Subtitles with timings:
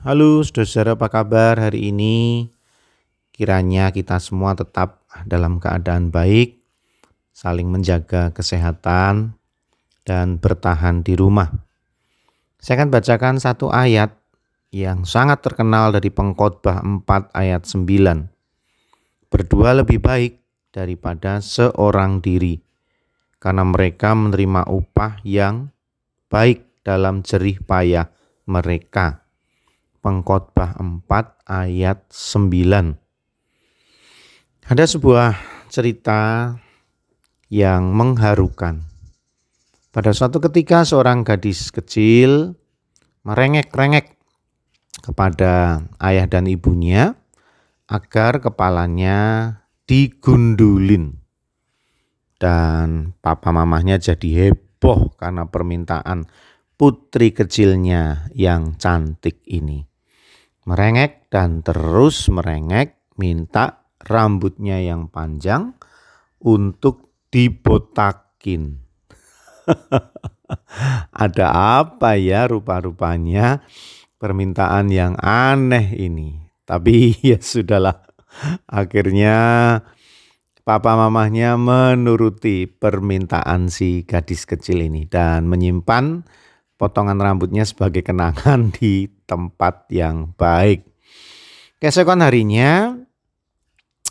[0.00, 2.48] Halo saudara apa kabar hari ini?
[3.36, 6.56] Kiranya kita semua tetap dalam keadaan baik,
[7.36, 9.36] saling menjaga kesehatan,
[10.08, 11.52] dan bertahan di rumah.
[12.56, 14.16] Saya akan bacakan satu ayat
[14.72, 18.24] yang sangat terkenal dari pengkhotbah 4 ayat 9.
[19.28, 20.40] Berdua lebih baik
[20.72, 22.56] daripada seorang diri,
[23.36, 25.68] karena mereka menerima upah yang
[26.32, 28.08] baik dalam jerih payah
[28.48, 29.19] mereka.
[30.00, 32.96] Pengkhotbah 4 ayat 9.
[34.64, 35.36] Ada sebuah
[35.68, 36.56] cerita
[37.52, 38.80] yang mengharukan.
[39.92, 42.56] Pada suatu ketika seorang gadis kecil
[43.28, 44.16] merengek-rengek
[45.04, 47.20] kepada ayah dan ibunya
[47.84, 49.52] agar kepalanya
[49.84, 51.20] digundulin.
[52.40, 56.24] Dan papa mamahnya jadi heboh karena permintaan
[56.80, 59.89] putri kecilnya yang cantik ini
[60.70, 65.74] merengek dan terus merengek minta rambutnya yang panjang
[66.38, 68.78] untuk dibotakin.
[71.26, 71.46] Ada
[71.82, 73.66] apa ya rupa-rupanya
[74.22, 76.38] permintaan yang aneh ini.
[76.62, 78.06] Tapi ya sudahlah.
[78.70, 79.36] Akhirnya
[80.62, 86.22] papa mamahnya menuruti permintaan si gadis kecil ini dan menyimpan
[86.80, 90.88] potongan rambutnya sebagai kenangan di tempat yang baik.
[91.76, 92.96] Keesokan harinya,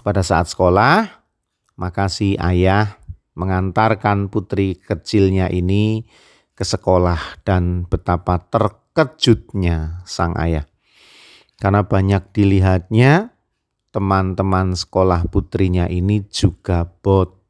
[0.00, 1.12] pada saat sekolah,
[1.76, 2.96] maka si ayah
[3.36, 6.08] mengantarkan putri kecilnya ini
[6.56, 10.64] ke sekolah dan betapa terkejutnya sang ayah.
[11.60, 13.34] Karena banyak dilihatnya
[13.92, 17.43] teman-teman sekolah putrinya ini juga bot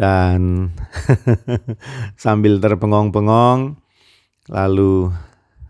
[0.00, 0.72] dan
[2.24, 3.76] sambil terpengong-pengong
[4.48, 5.12] lalu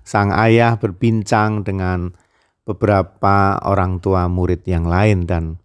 [0.07, 2.15] sang ayah berbincang dengan
[2.63, 5.59] beberapa orang tua murid yang lain dan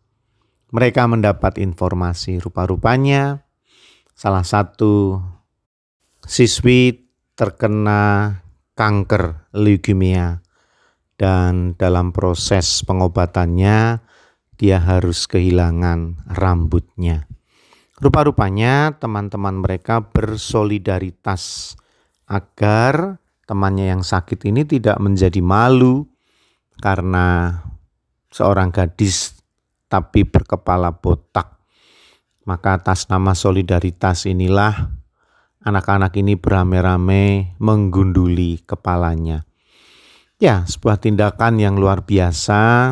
[0.73, 3.45] mereka mendapat informasi rupa-rupanya
[4.17, 5.21] salah satu
[6.25, 7.05] siswi
[7.37, 8.41] terkena
[8.73, 10.41] kanker leukemia
[11.21, 14.01] dan dalam proses pengobatannya
[14.55, 17.27] dia harus kehilangan rambutnya.
[17.95, 21.75] Rupa-rupanya teman-teman mereka bersolidaritas
[22.27, 26.03] agar temannya yang sakit ini tidak menjadi malu
[26.83, 27.55] karena
[28.35, 29.39] seorang gadis
[29.87, 31.55] tapi berkepala botak.
[32.43, 34.91] Maka atas nama solidaritas inilah
[35.63, 39.47] anak-anak ini beramai-ramai menggunduli kepalanya.
[40.35, 42.91] Ya, sebuah tindakan yang luar biasa,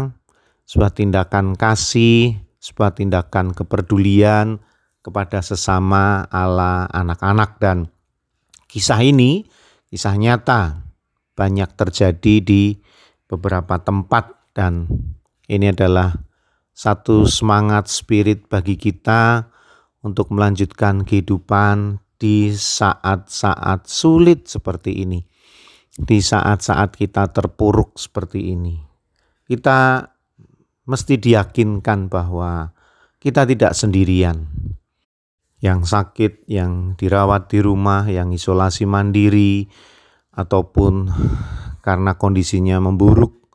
[0.64, 4.64] sebuah tindakan kasih, sebuah tindakan kepedulian,
[5.04, 7.92] kepada sesama ala anak-anak dan
[8.72, 9.44] kisah ini
[9.92, 10.82] kisah nyata
[11.36, 12.80] banyak terjadi di
[13.28, 14.88] beberapa tempat dan
[15.52, 16.16] ini adalah
[16.74, 19.46] satu semangat spirit bagi kita
[20.02, 25.22] untuk melanjutkan kehidupan di saat-saat sulit seperti ini.
[25.94, 28.82] Di saat-saat kita terpuruk seperti ini.
[29.46, 30.02] Kita
[30.90, 32.74] mesti diyakinkan bahwa
[33.22, 34.50] kita tidak sendirian
[35.64, 39.72] yang sakit, yang dirawat di rumah, yang isolasi mandiri,
[40.36, 41.08] ataupun
[41.80, 43.48] karena kondisinya memburuk,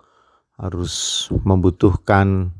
[0.56, 2.56] harus membutuhkan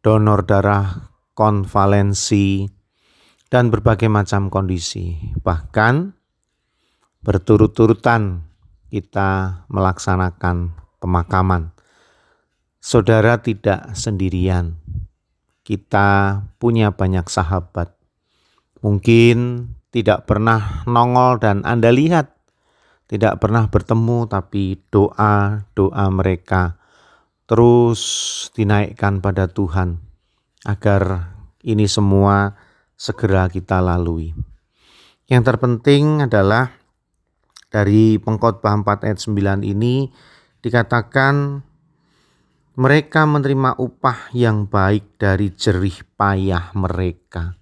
[0.00, 2.72] donor darah, konvalensi,
[3.52, 5.28] dan berbagai macam kondisi.
[5.44, 6.16] Bahkan
[7.20, 8.48] berturut-turutan
[8.88, 10.72] kita melaksanakan
[11.04, 11.76] pemakaman.
[12.80, 14.80] Saudara tidak sendirian.
[15.68, 17.99] Kita punya banyak sahabat
[18.80, 22.32] Mungkin tidak pernah nongol dan Anda lihat,
[23.10, 26.80] tidak pernah bertemu, tapi doa-doa mereka
[27.50, 28.00] terus
[28.54, 29.98] dinaikkan pada Tuhan
[30.62, 31.34] agar
[31.66, 32.54] ini semua
[32.94, 34.30] segera kita lalui.
[35.26, 36.70] Yang terpenting adalah
[37.70, 40.10] dari pengkhotbah 4 ayat 9 ini
[40.62, 41.66] dikatakan
[42.78, 47.59] mereka menerima upah yang baik dari jerih payah mereka.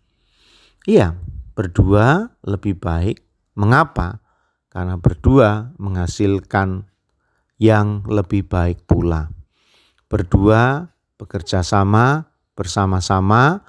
[0.88, 1.20] Iya,
[1.52, 3.20] berdua lebih baik.
[3.60, 4.24] Mengapa?
[4.72, 6.88] Karena berdua menghasilkan
[7.60, 9.28] yang lebih baik pula.
[10.08, 10.88] Berdua
[11.20, 13.60] bekerja sama, bersama-sama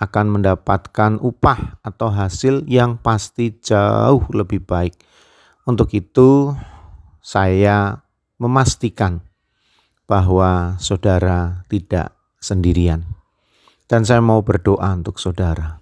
[0.00, 4.96] akan mendapatkan upah atau hasil yang pasti jauh lebih baik.
[5.68, 6.56] Untuk itu,
[7.20, 8.00] saya
[8.40, 9.20] memastikan
[10.08, 13.04] bahwa saudara tidak sendirian,
[13.92, 15.81] dan saya mau berdoa untuk saudara.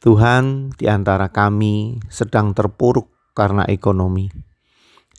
[0.00, 4.32] Tuhan, di antara kami sedang terpuruk karena ekonomi.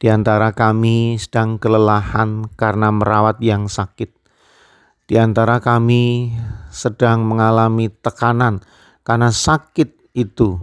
[0.02, 4.10] Di antara kami sedang kelelahan karena merawat yang sakit.
[5.06, 6.34] Di antara kami
[6.74, 8.66] sedang mengalami tekanan
[9.06, 10.58] karena sakit itu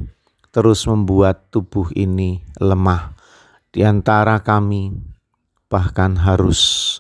[0.51, 3.15] terus membuat tubuh ini lemah.
[3.71, 4.99] Di antara kami
[5.71, 6.99] bahkan harus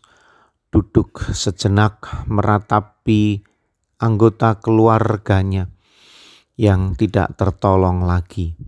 [0.70, 1.98] duduk sejenak
[2.30, 3.42] meratapi
[3.98, 5.66] anggota keluarganya
[6.58, 8.58] yang tidak tertolong lagi,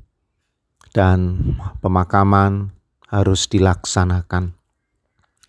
[0.95, 1.43] dan
[1.83, 2.71] pemakaman
[3.11, 4.55] harus dilaksanakan.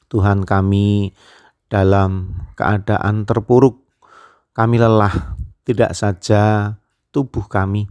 [0.09, 1.13] Tuhan kami
[1.69, 3.85] dalam keadaan terpuruk,
[4.57, 6.75] kami lelah, tidak saja
[7.13, 7.85] tubuh kami,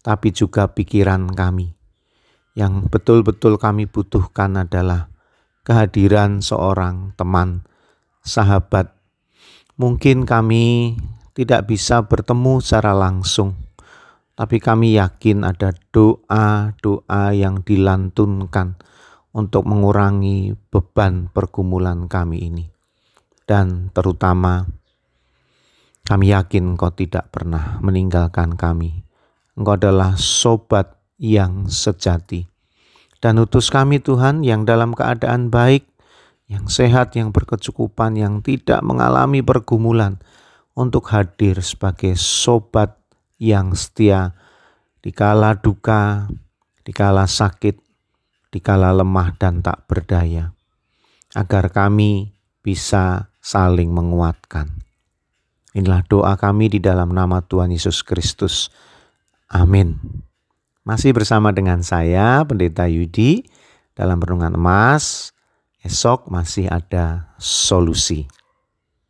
[0.00, 1.76] tapi juga pikiran kami.
[2.56, 5.12] Yang betul-betul kami butuhkan adalah
[5.62, 7.68] kehadiran seorang teman,
[8.24, 8.96] sahabat.
[9.76, 10.96] Mungkin kami
[11.34, 13.58] tidak bisa bertemu secara langsung,
[14.34, 18.74] tapi kami yakin ada doa-doa yang dilantunkan
[19.30, 22.66] untuk mengurangi beban pergumulan kami ini.
[23.46, 24.66] Dan terutama,
[26.06, 29.06] kami yakin Engkau tidak pernah meninggalkan kami.
[29.54, 32.50] Engkau adalah sobat yang sejati.
[33.22, 35.86] Dan utus kami Tuhan yang dalam keadaan baik,
[36.50, 40.20] yang sehat, yang berkecukupan, yang tidak mengalami pergumulan
[40.74, 43.03] untuk hadir sebagai sobat
[43.44, 44.32] yang setia
[45.04, 46.32] di kala duka,
[46.80, 47.76] di kala sakit,
[48.48, 50.56] di kala lemah dan tak berdaya,
[51.36, 52.32] agar kami
[52.64, 54.72] bisa saling menguatkan.
[55.76, 58.72] Inilah doa kami di dalam nama Tuhan Yesus Kristus.
[59.50, 60.00] Amin.
[60.86, 63.44] Masih bersama dengan saya, Pendeta Yudi,
[63.92, 65.34] dalam Renungan Emas.
[65.84, 68.24] Esok masih ada solusi.